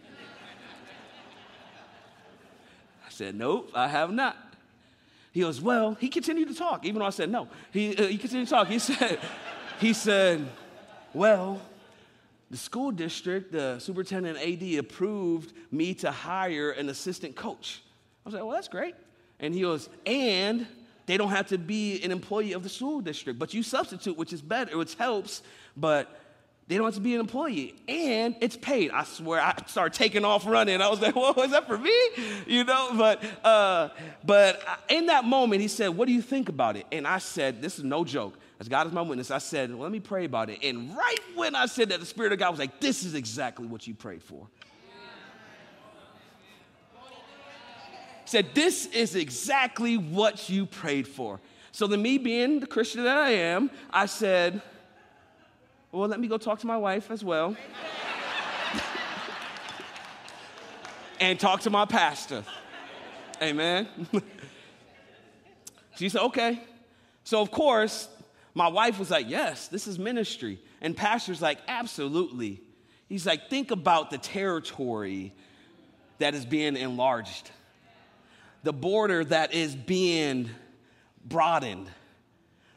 [3.06, 4.47] I said, nope, I have not.
[5.38, 7.46] He goes, Well, he continued to talk, even though I said no.
[7.70, 8.66] He, uh, he continued to talk.
[8.66, 9.20] He said,
[9.78, 10.44] he said,
[11.14, 11.62] Well,
[12.50, 17.84] the school district, the superintendent AD approved me to hire an assistant coach.
[18.26, 18.96] I was like, Well, that's great.
[19.38, 20.66] And he goes, And
[21.06, 24.32] they don't have to be an employee of the school district, but you substitute, which
[24.32, 25.42] is better, which helps,
[25.76, 26.20] but
[26.68, 28.90] they don't have to be an employee, and it's paid.
[28.90, 30.82] I swear, I started taking off running.
[30.82, 31.98] I was like, "What was that for me?"
[32.46, 32.90] You know.
[32.96, 33.88] But uh,
[34.24, 37.62] but in that moment, he said, "What do you think about it?" And I said,
[37.62, 38.38] "This is no joke.
[38.60, 41.20] As God is my witness, I said, well, let me pray about it." And right
[41.34, 43.94] when I said that, the Spirit of God was like, "This is exactly what you
[43.94, 44.46] prayed for."
[48.28, 51.40] said, This is exactly what you prayed for.
[51.72, 54.60] So then, me being the Christian that I am, I said,
[55.90, 57.56] well, let me go talk to my wife as well.
[61.20, 62.44] and talk to my pastor.
[63.40, 63.88] Amen.
[65.96, 66.62] she said, okay.
[67.24, 68.08] So, of course,
[68.54, 70.60] my wife was like, yes, this is ministry.
[70.80, 72.60] And pastor's like, absolutely.
[73.08, 75.32] He's like, think about the territory
[76.18, 77.50] that is being enlarged,
[78.62, 80.50] the border that is being
[81.24, 81.88] broadened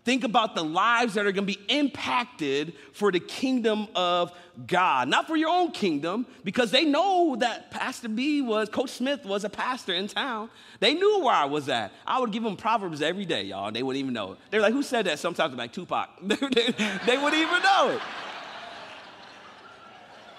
[0.03, 4.31] Think about the lives that are going to be impacted for the kingdom of
[4.65, 9.25] God, not for your own kingdom, because they know that Pastor B was, Coach Smith
[9.25, 10.49] was a pastor in town.
[10.79, 11.91] They knew where I was at.
[12.07, 14.39] I would give them Proverbs every day, y'all, and they wouldn't even know it.
[14.49, 15.19] They're like, who said that?
[15.19, 16.09] Sometimes I'm like, Tupac.
[16.21, 18.01] they, wouldn't even know it.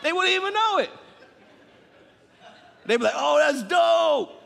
[0.03, 0.91] They wouldn't even know it.
[2.87, 4.41] They'd be like, oh, that's dope.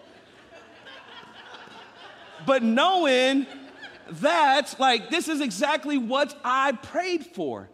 [2.45, 3.47] But knowing
[4.09, 7.69] that, like, this is exactly what I prayed for.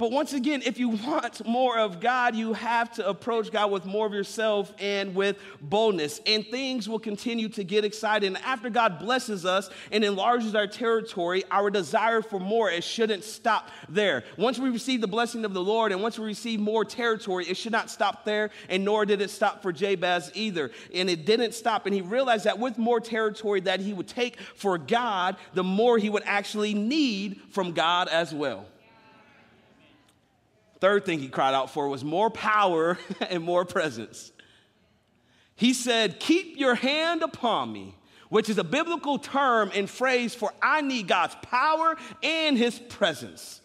[0.00, 3.84] But once again, if you want more of God, you have to approach God with
[3.84, 6.22] more of yourself and with boldness.
[6.24, 8.28] And things will continue to get exciting.
[8.28, 13.24] And after God blesses us and enlarges our territory, our desire for more, it shouldn't
[13.24, 14.24] stop there.
[14.38, 17.58] Once we receive the blessing of the Lord and once we receive more territory, it
[17.58, 20.70] should not stop there, and nor did it stop for Jabez either.
[20.94, 21.84] And it didn't stop.
[21.84, 25.98] And he realized that with more territory that he would take for God, the more
[25.98, 28.64] he would actually need from God as well.
[30.80, 32.98] Third thing he cried out for was more power
[33.30, 34.32] and more presence.
[35.54, 37.94] He said, Keep your hand upon me,
[38.30, 43.60] which is a biblical term and phrase for I need God's power and his presence.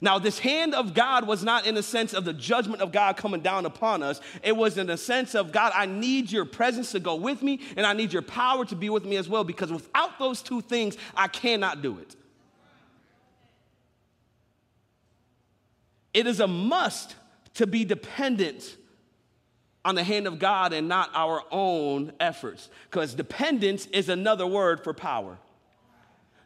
[0.00, 3.16] Now, this hand of God was not in the sense of the judgment of God
[3.16, 4.20] coming down upon us.
[4.42, 7.60] It was in the sense of God, I need your presence to go with me,
[7.76, 10.60] and I need your power to be with me as well, because without those two
[10.60, 12.14] things, I cannot do it.
[16.18, 17.14] It is a must
[17.54, 18.76] to be dependent
[19.84, 24.82] on the hand of God and not our own efforts, because dependence is another word
[24.82, 25.38] for power.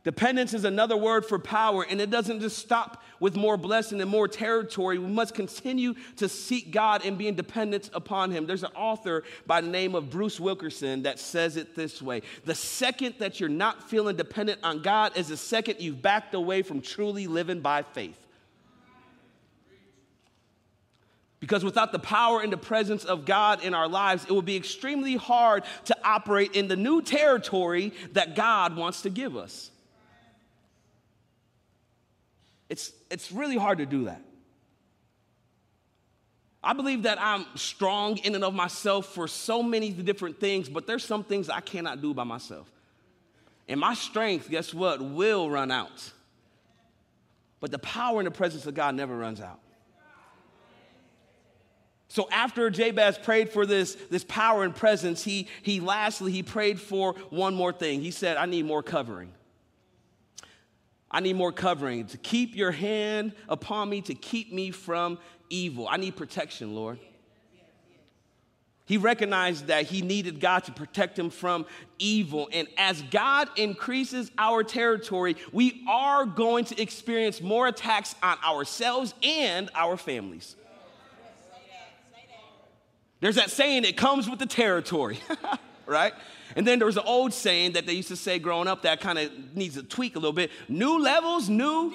[0.04, 4.10] Dependence is another word for power, and it doesn't just stop with more blessing and
[4.10, 4.98] more territory.
[4.98, 8.44] We must continue to seek God and be in dependence upon Him.
[8.44, 12.54] There's an author by the name of Bruce Wilkerson that says it this way The
[12.54, 16.82] second that you're not feeling dependent on God is the second you've backed away from
[16.82, 18.18] truly living by faith.
[21.42, 24.54] Because without the power and the presence of God in our lives, it will be
[24.54, 29.72] extremely hard to operate in the new territory that God wants to give us.
[32.70, 34.22] It's, it's really hard to do that.
[36.62, 40.86] I believe that I'm strong in and of myself for so many different things, but
[40.86, 42.70] there's some things I cannot do by myself.
[43.66, 46.12] And my strength, guess what, will run out.
[47.58, 49.58] But the power and the presence of God never runs out.
[52.12, 56.78] So after Jabez prayed for this, this power and presence, he, he lastly, he prayed
[56.78, 58.02] for one more thing.
[58.02, 59.32] He said, I need more covering.
[61.10, 65.16] I need more covering to keep your hand upon me, to keep me from
[65.48, 65.88] evil.
[65.88, 66.98] I need protection, Lord.
[68.84, 71.64] He recognized that he needed God to protect him from
[71.98, 72.46] evil.
[72.52, 79.14] And as God increases our territory, we are going to experience more attacks on ourselves
[79.22, 80.56] and our families.
[83.22, 85.20] There's that saying, it comes with the territory,
[85.86, 86.12] right?
[86.56, 89.00] And then there was an old saying that they used to say growing up that
[89.00, 91.94] kind of needs a tweak a little bit new levels, new,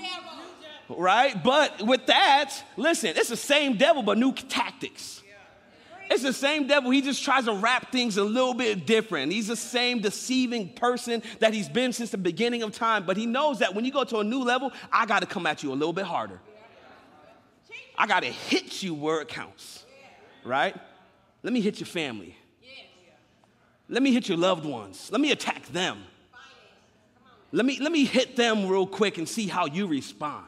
[0.88, 1.44] right?
[1.44, 5.22] But with that, listen, it's the same devil, but new tactics.
[6.10, 6.92] It's the same devil.
[6.92, 9.34] He just tries to wrap things a little bit different.
[9.34, 13.06] He's the same deceiving person that he's been since the beginning of time.
[13.06, 15.46] But he knows that when you go to a new level, I got to come
[15.46, 16.40] at you a little bit harder.
[17.98, 19.84] I got to hit you where it counts,
[20.46, 20.74] right?
[21.48, 22.36] Let me hit your family.
[23.88, 25.08] Let me hit your loved ones.
[25.14, 26.04] Let me attack them.
[27.54, 30.46] Let me, let me hit them real quick and see how you respond.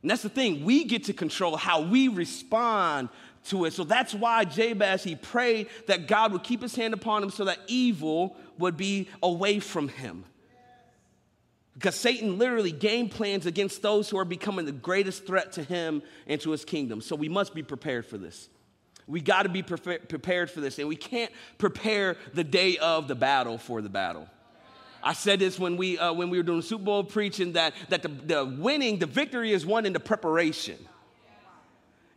[0.00, 3.10] And that's the thing, we get to control how we respond
[3.48, 3.74] to it.
[3.74, 7.44] So that's why Jabez, he prayed that God would keep his hand upon him so
[7.44, 10.24] that evil would be away from him.
[11.78, 16.02] Because Satan literally game plans against those who are becoming the greatest threat to him
[16.26, 17.00] and to his kingdom.
[17.00, 18.48] So we must be prepared for this.
[19.06, 23.14] We got to be prepared for this, and we can't prepare the day of the
[23.14, 24.28] battle for the battle.
[25.04, 28.02] I said this when we, uh, when we were doing Super Bowl preaching that, that
[28.02, 30.76] the, the winning, the victory is won in the preparation.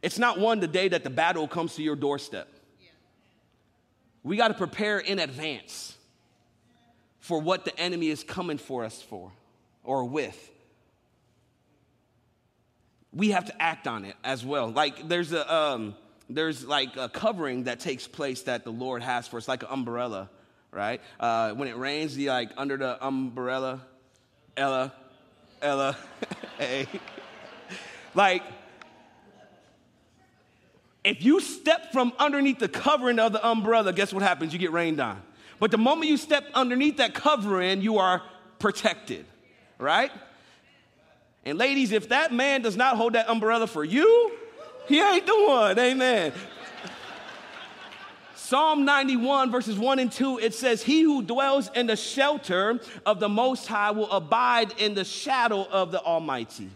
[0.01, 2.47] It's not won the day that the battle comes to your doorstep.
[4.23, 5.95] We got to prepare in advance
[7.19, 9.31] for what the enemy is coming for us for
[9.83, 10.49] or with.
[13.13, 14.69] We have to act on it as well.
[14.71, 15.95] Like there's a um,
[16.29, 19.69] there's like a covering that takes place that the Lord has for us, like an
[19.71, 20.29] umbrella,
[20.71, 21.01] right?
[21.19, 23.81] Uh, when it rains, you like under the umbrella,
[24.55, 24.93] Ella,
[25.61, 25.97] Ella,
[26.57, 26.87] hey,
[28.13, 28.43] like.
[31.03, 34.53] If you step from underneath the covering of the umbrella, guess what happens?
[34.53, 35.19] You get rained on.
[35.59, 38.21] But the moment you step underneath that covering, you are
[38.59, 39.25] protected
[39.81, 40.11] right?
[41.43, 44.31] And ladies, if that man does not hold that umbrella for you,
[44.87, 45.77] he ain't the one.
[45.77, 46.33] Amen.
[48.35, 53.19] Psalm 91, verses 1 and 2, it says, He who dwells in the shelter of
[53.19, 56.69] the Most High will abide in the shadow of the Almighty.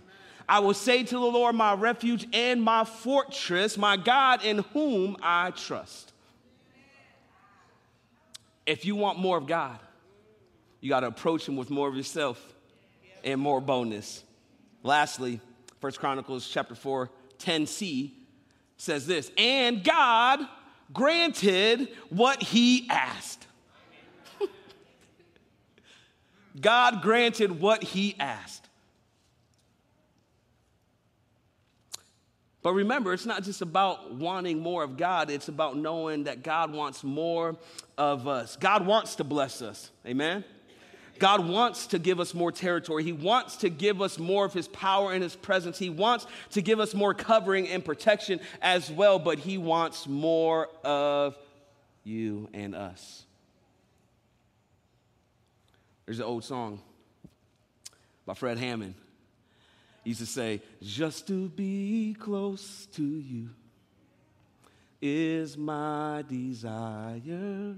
[0.48, 5.18] I will say to the Lord, my refuge and my fortress, my God in whom
[5.22, 6.14] I trust.
[8.66, 9.78] If you want more of God,
[10.80, 12.55] you got to approach Him with more of yourself
[13.26, 14.24] and more boldness.
[14.84, 15.42] Lastly,
[15.82, 17.10] First Chronicles chapter 4,
[17.40, 18.12] 10c
[18.78, 20.40] says this, and God
[20.94, 23.48] granted what he asked.
[26.62, 28.70] God granted what he asked.
[32.62, 36.74] But remember, it's not just about wanting more of God, it's about knowing that God
[36.74, 37.58] wants more
[37.96, 38.56] of us.
[38.56, 39.92] God wants to bless us.
[40.04, 40.44] Amen?
[41.20, 43.04] God wants to give us more territory.
[43.04, 45.78] He wants to give us more of His power and His presence.
[45.78, 50.70] He wants to give us more covering and protection as well, but He wants more
[50.84, 51.38] of
[52.04, 53.24] you and us.
[56.06, 56.82] There's an old song
[58.26, 58.96] by Fred Hammond.
[60.04, 63.50] He used to say, Just to be close to you
[65.02, 67.76] is my desire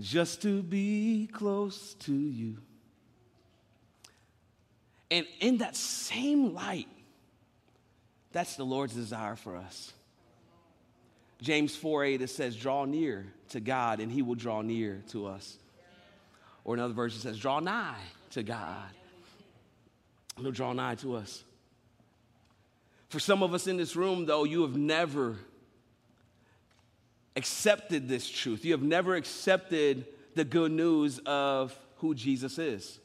[0.00, 2.56] just to be close to you.
[5.10, 6.88] And in that same light,
[8.32, 9.92] that's the Lord's desire for us.
[11.42, 15.26] James 4 8, it says, Draw near to God, and he will draw near to
[15.26, 15.58] us.
[16.64, 18.90] Or another verse, it says, Draw nigh to God,
[20.36, 21.42] and he'll draw nigh to us.
[23.08, 25.36] For some of us in this room, though, you have never
[27.36, 28.64] accepted this truth.
[28.64, 32.98] You have never accepted the good news of who Jesus is.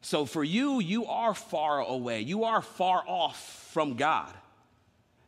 [0.00, 2.20] So for you, you are far away.
[2.20, 4.32] You are far off from God.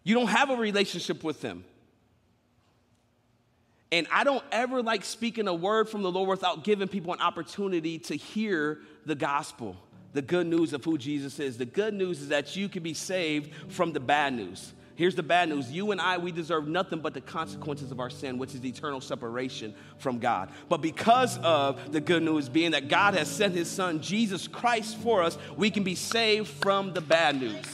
[0.02, 1.64] You don't have a relationship with Him.
[3.92, 7.20] And I don't ever like speaking a word from the Lord without giving people an
[7.20, 9.76] opportunity to hear the gospel,
[10.12, 11.58] the good news of who Jesus is.
[11.58, 14.72] The good news is that you can be saved from the bad news.
[15.00, 18.10] Here's the bad news you and I, we deserve nothing but the consequences of our
[18.10, 20.50] sin, which is eternal separation from God.
[20.68, 24.98] But because of the good news being that God has sent his son, Jesus Christ,
[24.98, 27.64] for us, we can be saved from the bad news.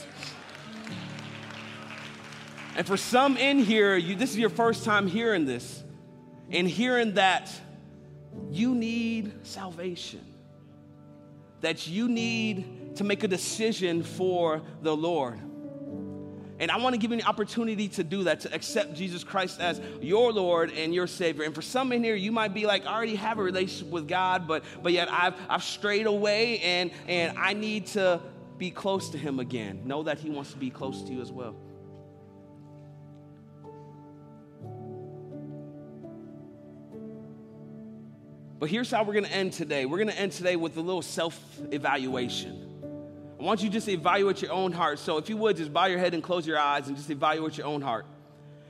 [2.77, 5.83] And for some in here, you, this is your first time hearing this
[6.53, 7.53] and hearing that
[8.53, 10.25] you need salvation,
[11.61, 15.41] that you need to make a decision for the Lord.
[16.59, 19.61] And I want to give you an opportunity to do that, to accept Jesus Christ
[19.61, 21.45] as your Lord and your Savior.
[21.45, 24.09] And for some in here, you might be like, I already have a relationship with
[24.09, 28.21] God, but, but yet I've, I've strayed away and, and I need to
[28.57, 29.83] be close to Him again.
[29.85, 31.55] Know that He wants to be close to you as well.
[38.59, 39.85] But here's how we're going to end today.
[39.85, 41.39] We're going to end today with a little self
[41.71, 42.66] evaluation.
[43.47, 44.99] Want you to just evaluate your own heart.
[44.99, 47.57] So if you would, just bow your head and close your eyes and just evaluate
[47.57, 48.05] your own heart.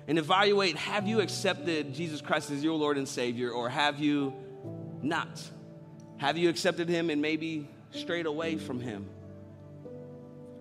[0.07, 4.35] And evaluate have you accepted Jesus Christ as your Lord and Savior, or have you
[5.01, 5.43] not?
[6.18, 9.09] Have you accepted Him and maybe strayed away from Him?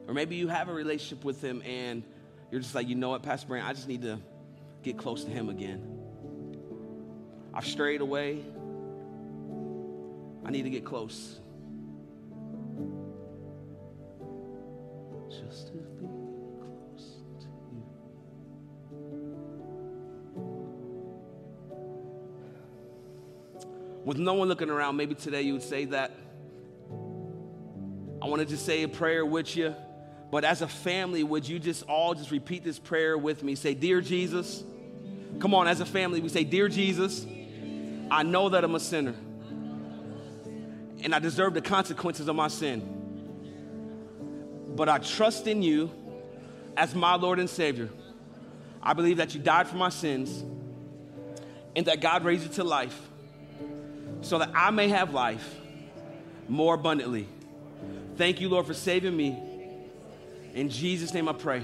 [0.07, 2.01] Or maybe you have a relationship with Him and
[2.51, 4.17] you're just like, you know what, Pastor Brand, I just need to
[4.81, 5.99] get close to Him again.
[7.53, 8.45] I've strayed away.
[10.45, 11.37] I need to get close.
[24.05, 26.11] With no one looking around, maybe today you would say that.
[28.21, 29.75] I want to say a prayer with you.
[30.31, 33.55] But as a family, would you just all just repeat this prayer with me?
[33.55, 34.63] Say, Dear Jesus.
[35.39, 37.25] Come on, as a family, we say, Dear Jesus,
[38.11, 39.15] I know that I'm a sinner
[41.03, 42.91] and I deserve the consequences of my sin.
[44.75, 45.91] But I trust in you
[46.77, 47.89] as my Lord and Savior.
[48.83, 50.43] I believe that you died for my sins
[51.75, 52.99] and that God raised you to life
[54.25, 55.55] so that I may have life
[56.49, 57.27] more abundantly.
[58.17, 59.37] Thank you, Lord, for saving me.
[60.55, 61.63] In Jesus' name I pray.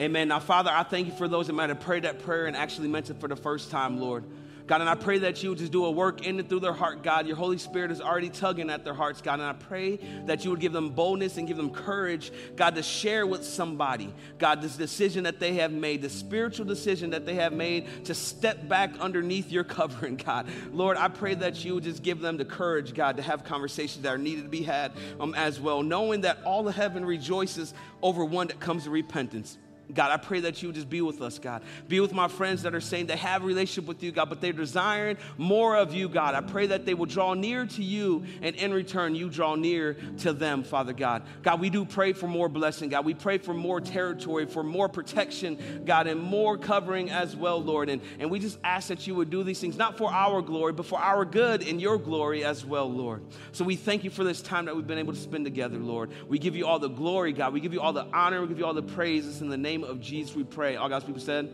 [0.00, 0.28] Amen.
[0.28, 2.88] Now, Father, I thank you for those that might have prayed that prayer and actually
[2.88, 4.24] meant it for the first time, Lord.
[4.66, 6.72] God, and I pray that you would just do a work in and through their
[6.72, 7.26] heart, God.
[7.26, 9.34] Your Holy Spirit is already tugging at their hearts, God.
[9.34, 12.82] And I pray that you would give them boldness and give them courage, God, to
[12.82, 17.34] share with somebody, God, this decision that they have made, the spiritual decision that they
[17.34, 20.46] have made to step back underneath your covering, God.
[20.72, 24.02] Lord, I pray that you would just give them the courage, God, to have conversations
[24.04, 27.74] that are needed to be had um, as well, knowing that all of heaven rejoices
[28.02, 29.58] over one that comes to repentance.
[29.92, 31.62] God, I pray that you would just be with us, God.
[31.88, 34.40] Be with my friends that are saying they have a relationship with you, God, but
[34.40, 36.34] they're desiring more of you, God.
[36.34, 39.94] I pray that they will draw near to you, and in return, you draw near
[40.18, 41.22] to them, Father God.
[41.42, 43.04] God, we do pray for more blessing, God.
[43.04, 47.90] We pray for more territory, for more protection, God, and more covering as well, Lord.
[47.90, 50.72] And, and we just ask that you would do these things, not for our glory,
[50.72, 53.22] but for our good and your glory as well, Lord.
[53.52, 56.10] So we thank you for this time that we've been able to spend together, Lord.
[56.28, 57.52] We give you all the glory, God.
[57.52, 58.40] We give you all the honor.
[58.40, 60.76] We give you all the praises in the name name of Jesus we pray.
[60.76, 61.50] All God's people said,